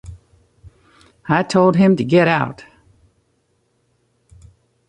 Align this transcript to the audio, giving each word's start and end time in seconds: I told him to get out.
I 1.29 1.43
told 1.43 1.75
him 1.75 1.95
to 1.95 2.03
get 2.03 2.27
out. 2.27 2.65